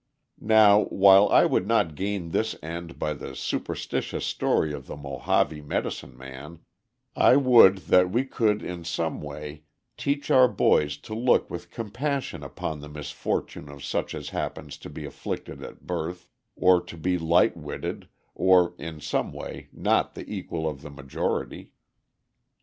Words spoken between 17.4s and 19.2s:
witted, or in